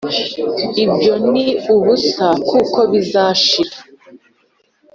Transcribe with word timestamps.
Ibyo 0.89 1.13
ni 1.31 1.45
ubusa 1.75 2.25
kuko 2.49 2.79
bizashira 2.91 3.77